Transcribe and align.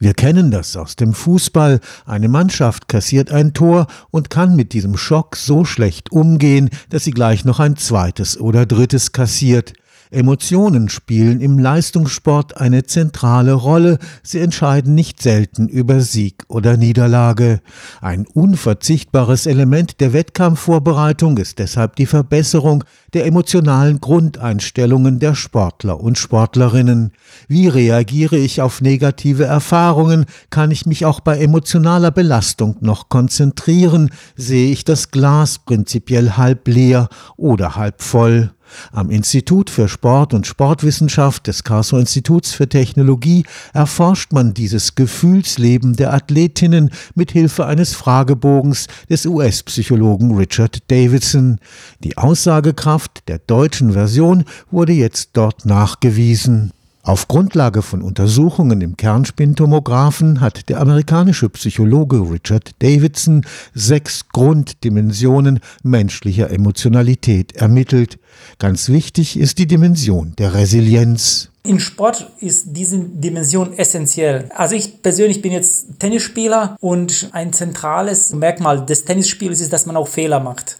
Wir 0.00 0.14
kennen 0.14 0.50
das 0.50 0.76
aus 0.76 0.94
dem 0.94 1.12
Fußball. 1.12 1.80
Eine 2.06 2.28
Mannschaft 2.28 2.88
kassiert 2.88 3.32
ein 3.32 3.52
Tor 3.52 3.88
und 4.10 4.30
kann 4.30 4.54
mit 4.54 4.72
diesem 4.72 4.96
Schock 4.96 5.34
so 5.34 5.64
schlecht 5.64 6.12
umgehen, 6.12 6.70
dass 6.90 7.04
sie 7.04 7.10
gleich 7.10 7.44
noch 7.44 7.58
ein 7.58 7.76
zweites 7.76 8.38
oder 8.38 8.64
drittes 8.64 9.12
kassiert. 9.12 9.72
Emotionen 10.10 10.88
spielen 10.88 11.40
im 11.40 11.58
Leistungssport 11.58 12.56
eine 12.56 12.84
zentrale 12.84 13.52
Rolle, 13.52 13.98
sie 14.22 14.38
entscheiden 14.38 14.94
nicht 14.94 15.22
selten 15.22 15.68
über 15.68 16.00
Sieg 16.00 16.44
oder 16.48 16.76
Niederlage. 16.76 17.60
Ein 18.00 18.26
unverzichtbares 18.26 19.46
Element 19.46 20.00
der 20.00 20.12
Wettkampfvorbereitung 20.12 21.36
ist 21.36 21.58
deshalb 21.58 21.96
die 21.96 22.06
Verbesserung 22.06 22.84
der 23.14 23.26
emotionalen 23.26 24.00
Grundeinstellungen 24.00 25.18
der 25.18 25.34
Sportler 25.34 26.00
und 26.00 26.18
Sportlerinnen. 26.18 27.12
Wie 27.46 27.68
reagiere 27.68 28.36
ich 28.36 28.60
auf 28.60 28.80
negative 28.80 29.44
Erfahrungen? 29.44 30.26
Kann 30.50 30.70
ich 30.70 30.86
mich 30.86 31.04
auch 31.04 31.20
bei 31.20 31.38
emotionaler 31.38 32.10
Belastung 32.10 32.76
noch 32.80 33.08
konzentrieren? 33.08 34.10
Sehe 34.36 34.70
ich 34.70 34.84
das 34.84 35.10
Glas 35.10 35.58
prinzipiell 35.58 36.32
halb 36.32 36.68
leer 36.68 37.08
oder 37.36 37.76
halb 37.76 38.02
voll? 38.02 38.50
Am 38.92 39.10
Institut 39.10 39.70
für 39.70 39.88
Sport 39.88 40.34
und 40.34 40.46
Sportwissenschaft 40.46 41.46
des 41.46 41.64
Karlsruher 41.64 42.00
Instituts 42.00 42.52
für 42.52 42.68
Technologie 42.68 43.44
erforscht 43.72 44.32
man 44.32 44.54
dieses 44.54 44.94
Gefühlsleben 44.94 45.96
der 45.96 46.12
Athletinnen 46.12 46.90
mit 47.14 47.32
Hilfe 47.32 47.66
eines 47.66 47.94
Fragebogens 47.94 48.86
des 49.08 49.26
US-Psychologen 49.26 50.34
Richard 50.34 50.78
Davidson. 50.90 51.58
Die 52.04 52.16
Aussagekraft 52.16 53.28
der 53.28 53.38
deutschen 53.38 53.92
Version 53.92 54.44
wurde 54.70 54.92
jetzt 54.92 55.30
dort 55.34 55.66
nachgewiesen. 55.66 56.72
Auf 57.08 57.26
Grundlage 57.26 57.80
von 57.80 58.02
Untersuchungen 58.02 58.82
im 58.82 58.98
Kernspintomographen 58.98 60.42
hat 60.42 60.68
der 60.68 60.78
amerikanische 60.78 61.48
Psychologe 61.48 62.18
Richard 62.18 62.72
Davidson 62.80 63.46
sechs 63.72 64.28
Grunddimensionen 64.28 65.60
menschlicher 65.82 66.50
Emotionalität 66.50 67.56
ermittelt. 67.56 68.18
Ganz 68.58 68.90
wichtig 68.90 69.38
ist 69.38 69.56
die 69.56 69.66
Dimension 69.66 70.34
der 70.36 70.52
Resilienz. 70.52 71.48
Im 71.62 71.80
Sport 71.80 72.30
ist 72.40 72.76
diese 72.76 72.98
Dimension 72.98 73.72
essentiell. 73.78 74.50
Also 74.54 74.74
ich 74.74 75.00
persönlich 75.00 75.40
bin 75.40 75.52
jetzt 75.52 75.98
Tennisspieler 75.98 76.76
und 76.78 77.30
ein 77.32 77.54
zentrales 77.54 78.34
Merkmal 78.34 78.84
des 78.84 79.06
Tennisspiels 79.06 79.62
ist, 79.62 79.72
dass 79.72 79.86
man 79.86 79.96
auch 79.96 80.08
Fehler 80.08 80.40
macht. 80.40 80.78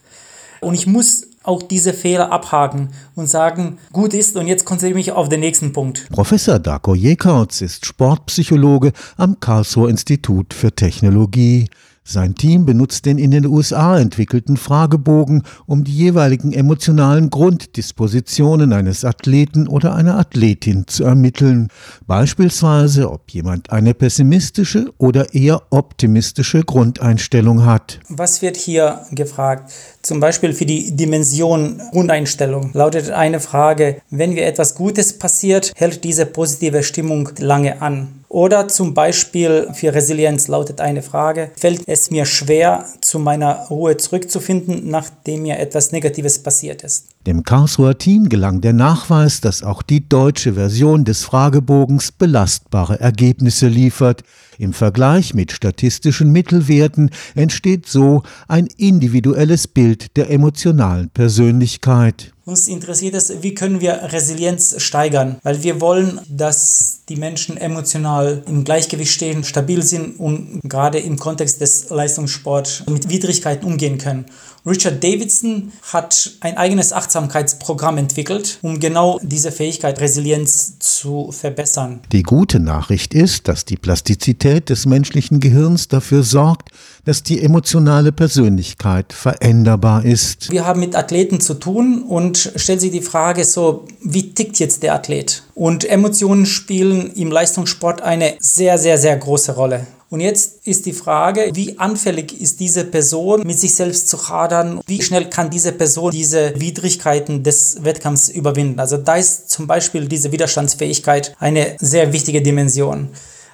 Und 0.61 0.74
ich 0.74 0.86
muss 0.86 1.27
auch 1.42 1.62
diese 1.62 1.92
Fehler 1.92 2.33
abhaken 2.33 2.91
und 3.14 3.28
sagen, 3.28 3.78
gut 3.92 4.14
ist 4.14 4.36
und 4.36 4.47
jetzt 4.47 4.64
konzentriere 4.64 4.98
ich 4.98 5.06
mich 5.06 5.12
auf 5.12 5.28
den 5.28 5.41
nächsten 5.41 5.72
Punkt. 5.72 6.08
Professor 6.11 6.58
Darko 6.58 6.95
Jekautz 6.95 7.61
ist 7.61 7.86
Sportpsychologe 7.86 8.92
am 9.17 9.41
Karlsruher 9.41 9.89
Institut 9.89 10.55
für 10.55 10.72
Technologie. 10.72 11.69
Sein 12.11 12.34
Team 12.37 12.64
benutzt 12.64 13.05
den 13.05 13.19
in 13.19 13.33
den 13.33 13.45
USA 13.45 13.98
entwickelten 13.98 14.56
Fragebogen, 14.56 15.42
um 15.67 15.84
die 15.84 15.95
jeweiligen 15.95 16.55
emotionalen 16.55 17.28
Grunddispositionen 17.28 18.73
eines 18.73 19.05
Athleten 19.05 19.69
oder 19.69 19.95
einer 19.95 20.19
Athletin 20.19 20.86
zu 20.86 21.05
ermitteln. 21.05 21.69
Beispielsweise, 22.06 23.12
ob 23.12 23.31
jemand 23.31 23.69
eine 23.69 23.92
pessimistische 23.92 24.86
oder 24.97 25.34
eher 25.34 25.61
optimistische 25.69 26.64
Grundeinstellung 26.64 27.67
hat. 27.67 28.01
Was 28.09 28.41
wird 28.41 28.56
hier 28.56 29.03
gefragt? 29.11 29.70
Zum 30.01 30.19
Beispiel 30.19 30.55
für 30.55 30.64
die 30.64 30.97
Dimension 30.97 31.79
Grundeinstellung 31.91 32.70
lautet 32.73 33.11
eine 33.11 33.39
Frage, 33.39 34.01
wenn 34.09 34.33
mir 34.33 34.47
etwas 34.47 34.75
Gutes 34.75 35.19
passiert, 35.19 35.73
hält 35.77 36.05
diese 36.05 36.25
positive 36.25 36.83
Stimmung 36.83 37.29
lange 37.39 37.83
an. 37.83 38.17
Oder 38.30 38.68
zum 38.68 38.92
Beispiel 38.92 39.68
für 39.72 39.94
Resilienz 39.94 40.48
lautet 40.48 40.82
eine 40.82 41.00
Frage, 41.00 41.50
fällt 41.56 41.82
es 41.86 42.10
mir 42.10 42.26
schwer, 42.26 42.84
zu 43.00 43.18
meiner 43.18 43.66
Ruhe 43.70 43.96
zurückzufinden, 43.96 44.90
nachdem 44.90 45.42
mir 45.42 45.58
etwas 45.58 45.92
Negatives 45.92 46.42
passiert 46.42 46.82
ist? 46.82 47.06
Dem 47.27 47.42
Karlsruher 47.42 47.96
Team 47.96 48.28
gelang 48.28 48.61
der 48.61 48.74
Nachweis, 48.74 49.40
dass 49.40 49.62
auch 49.62 49.80
die 49.83 50.06
deutsche 50.06 50.55
Version 50.55 51.05
des 51.05 51.24
Fragebogens 51.24 52.12
belastbare 52.12 53.00
Ergebnisse 53.00 53.68
liefert. 53.68 54.22
Im 54.58 54.74
Vergleich 54.74 55.33
mit 55.33 55.52
statistischen 55.52 56.30
Mittelwerten 56.30 57.11
entsteht 57.34 57.86
so 57.86 58.24
ein 58.46 58.67
individuelles 58.77 59.68
Bild 59.68 60.17
der 60.18 60.30
emotionalen 60.30 61.08
Persönlichkeit. 61.11 62.33
Uns 62.48 62.67
interessiert 62.67 63.14
es, 63.14 63.42
wie 63.42 63.55
können 63.55 63.83
wir 63.83 64.05
Resilienz 64.05 64.81
steigern, 64.83 65.36
weil 65.42 65.63
wir 65.63 65.83
wollen, 65.83 66.19
dass 66.31 67.01
die 67.11 67.17
Menschen 67.17 67.59
emotional 67.59 68.42
im 68.47 68.64
Gleichgewicht 68.64 69.13
stehen, 69.13 69.45
stabil 69.45 69.83
sind 69.83 70.19
und 70.19 70.61
gerade 70.63 70.98
im 70.98 71.19
Kontext 71.19 71.61
des 71.61 71.91
Leistungssports 71.91 72.85
mit 72.89 73.11
Widrigkeiten 73.11 73.67
umgehen 73.67 73.98
können. 73.98 74.25
Richard 74.64 75.05
Davidson 75.05 75.73
hat 75.92 76.31
ein 76.41 76.57
eigenes 76.57 76.92
Achtsamkeitsprogramm 76.92 77.98
entwickelt, 77.98 78.59
um 78.63 78.80
genau 78.80 79.20
diese 79.23 79.53
Fähigkeit 79.53 80.01
Resilienz 80.01 80.79
zu 80.79 81.30
verbessern. 81.33 82.01
Die 82.13 82.23
gute 82.23 82.61
Nachricht 82.61 83.13
ist, 83.13 83.48
dass 83.48 83.67
die 83.67 83.77
Plastizität 83.77 84.70
des 84.70 84.86
menschlichen 84.86 85.41
Gehirns 85.41 85.89
dafür 85.89 86.23
sorgt, 86.23 86.70
dass 87.08 87.23
die 87.23 87.42
emotionale 87.42 88.13
Persönlichkeit 88.13 89.14
veränderbar 89.14 90.05
ist. 90.05 90.52
Wir 90.52 90.67
haben 90.67 90.80
mit 90.80 90.95
Athleten 90.95 91.41
zu 91.41 91.55
tun 91.55 92.02
und 92.02 92.52
stellt 92.55 92.83
sich 92.83 92.91
die 92.91 93.01
Frage 93.01 93.46
so, 93.46 93.86
wie 94.02 94.35
tickt 94.35 94.58
jetzt 94.58 94.83
der 94.83 94.95
Athlet? 94.95 95.42
Und 95.55 95.89
Emotionen 95.89 96.45
spielen 96.45 97.11
im 97.14 97.30
Leistungssport 97.30 98.02
eine 98.02 98.35
sehr, 98.41 98.77
sehr, 98.77 98.98
sehr 98.98 99.17
große 99.17 99.55
Rolle. 99.55 99.86
Und 100.11 100.20
jetzt 100.20 100.67
ist 100.67 100.85
die 100.85 100.92
Frage, 100.92 101.51
wie 101.55 101.79
anfällig 101.79 102.39
ist 102.39 102.61
diese 102.61 102.85
Person, 102.85 103.41
mit 103.47 103.58
sich 103.58 103.74
selbst 103.74 104.11
zu 104.11 104.29
hadern? 104.29 104.83
Wie 104.86 105.02
schnell 105.02 105.30
kann 105.30 105.48
diese 105.48 105.73
Person 105.73 106.11
diese 106.11 106.52
Widrigkeiten 106.61 107.42
des 107.42 107.85
Wettkampfs 107.85 108.29
überwinden? 108.29 108.80
Also 108.80 108.98
da 108.98 109.17
ist 109.17 109.48
zum 109.48 109.67
Beispiel 109.67 110.08
diese 110.08 110.30
Widerstandsfähigkeit 110.30 111.35
eine 111.39 111.77
sehr 111.80 112.13
wichtige 112.13 112.42
Dimension. 112.42 113.08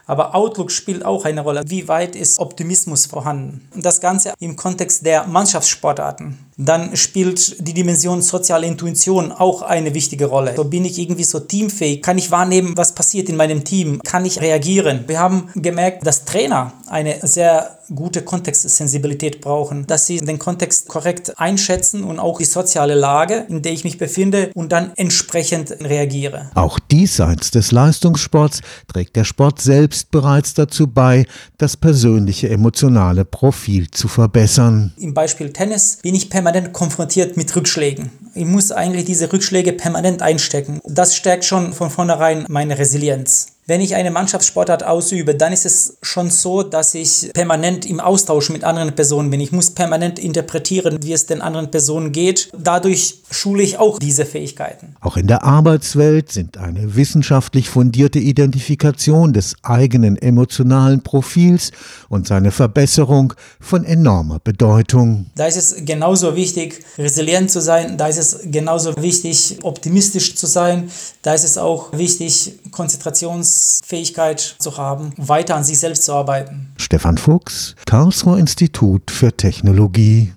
Aber 0.06 0.34
Outlook 0.34 0.70
spielt 0.70 1.04
auch 1.04 1.24
eine 1.24 1.40
Rolle. 1.40 1.62
Wie 1.66 1.88
weit 1.88 2.14
ist 2.14 2.38
Optimismus 2.38 3.06
vorhanden? 3.06 3.68
Das 3.74 4.00
Ganze 4.00 4.34
im 4.38 4.56
Kontext 4.56 5.04
der 5.06 5.26
Mannschaftssportarten. 5.26 6.38
Dann 6.56 6.96
spielt 6.96 7.66
die 7.66 7.74
Dimension 7.74 8.22
soziale 8.22 8.66
Intuition 8.66 9.32
auch 9.32 9.62
eine 9.62 9.94
wichtige 9.94 10.26
Rolle. 10.26 10.54
So 10.56 10.64
bin 10.64 10.84
ich 10.84 10.98
irgendwie 10.98 11.24
so 11.24 11.40
teamfähig? 11.40 12.02
Kann 12.02 12.18
ich 12.18 12.30
wahrnehmen, 12.30 12.76
was 12.76 12.94
passiert 12.94 13.28
in 13.28 13.36
meinem 13.36 13.64
Team? 13.64 14.00
Kann 14.04 14.24
ich 14.24 14.40
reagieren? 14.40 15.04
Wir 15.06 15.18
haben 15.18 15.48
gemerkt, 15.54 16.06
dass 16.06 16.24
Trainer 16.24 16.72
eine 16.86 17.18
sehr 17.22 17.78
gute 17.94 18.22
Kontextsensibilität 18.22 19.40
brauchen, 19.40 19.86
dass 19.86 20.06
sie 20.06 20.18
den 20.18 20.38
Kontext 20.38 20.88
korrekt 20.88 21.38
einschätzen 21.38 22.02
und 22.02 22.18
auch 22.18 22.38
die 22.38 22.44
soziale 22.44 22.94
Lage, 22.94 23.46
in 23.48 23.62
der 23.62 23.72
ich 23.72 23.84
mich 23.84 23.98
befinde 23.98 24.50
und 24.54 24.72
dann 24.72 24.92
entsprechend 24.96 25.70
reagiere. 25.82 26.50
Auch 26.54 26.78
diesseits 26.78 27.50
des 27.50 27.72
Leistungssports 27.72 28.60
trägt 28.92 29.16
der 29.16 29.24
Sport 29.24 29.60
selbst 29.60 30.10
bereits 30.10 30.54
dazu 30.54 30.86
bei, 30.86 31.26
das 31.58 31.76
persönliche 31.76 32.48
emotionale 32.48 33.24
Profil 33.24 33.90
zu 33.90 34.08
verbessern. 34.08 34.94
Im 34.96 35.12
Beispiel 35.12 35.52
Tennis 35.52 35.98
bin 36.02 36.14
ich 36.14 36.30
permanent 36.30 36.43
konfrontiert 36.72 37.36
mit 37.36 37.54
Rückschlägen. 37.54 38.10
Ich 38.34 38.44
muss 38.44 38.72
eigentlich 38.72 39.04
diese 39.04 39.32
Rückschläge 39.32 39.72
permanent 39.72 40.22
einstecken. 40.22 40.80
Das 40.84 41.14
stärkt 41.16 41.44
schon 41.44 41.72
von 41.72 41.90
vornherein 41.90 42.44
meine 42.48 42.78
Resilienz. 42.78 43.53
Wenn 43.66 43.80
ich 43.80 43.94
eine 43.94 44.10
Mannschaftssportart 44.10 44.84
ausübe, 44.84 45.34
dann 45.34 45.50
ist 45.50 45.64
es 45.64 45.96
schon 46.02 46.28
so, 46.28 46.62
dass 46.62 46.94
ich 46.94 47.30
permanent 47.32 47.86
im 47.86 47.98
Austausch 47.98 48.50
mit 48.50 48.62
anderen 48.62 48.94
Personen 48.94 49.30
bin. 49.30 49.40
Ich 49.40 49.52
muss 49.52 49.70
permanent 49.70 50.18
interpretieren, 50.18 50.98
wie 51.02 51.14
es 51.14 51.24
den 51.24 51.40
anderen 51.40 51.70
Personen 51.70 52.12
geht. 52.12 52.50
Dadurch 52.58 53.22
schule 53.30 53.62
ich 53.62 53.78
auch 53.78 53.98
diese 53.98 54.26
Fähigkeiten. 54.26 54.96
Auch 55.00 55.16
in 55.16 55.28
der 55.28 55.44
Arbeitswelt 55.44 56.30
sind 56.30 56.58
eine 56.58 56.94
wissenschaftlich 56.94 57.70
fundierte 57.70 58.18
Identifikation 58.18 59.32
des 59.32 59.54
eigenen 59.62 60.18
emotionalen 60.18 61.02
Profils 61.02 61.70
und 62.10 62.26
seine 62.26 62.50
Verbesserung 62.50 63.32
von 63.60 63.86
enormer 63.86 64.40
Bedeutung. 64.40 65.30
Da 65.36 65.46
ist 65.46 65.56
es 65.56 65.86
genauso 65.86 66.36
wichtig, 66.36 66.84
resilient 66.98 67.50
zu 67.50 67.62
sein. 67.62 67.96
Da 67.96 68.08
ist 68.08 68.18
es 68.18 68.40
genauso 68.44 68.94
wichtig, 68.98 69.60
optimistisch 69.62 70.34
zu 70.34 70.46
sein. 70.46 70.90
Da 71.22 71.32
ist 71.32 71.44
es 71.44 71.56
auch 71.56 71.94
wichtig, 71.96 72.58
Konzentrations 72.70 73.53
Fähigkeit 73.84 74.56
zu 74.58 74.76
haben, 74.76 75.12
weiter 75.16 75.56
an 75.56 75.64
sich 75.64 75.78
selbst 75.78 76.04
zu 76.04 76.12
arbeiten. 76.12 76.72
Stefan 76.76 77.18
Fuchs, 77.18 77.74
Karlsruher 77.86 78.38
Institut 78.38 79.10
für 79.10 79.36
Technologie. 79.36 80.32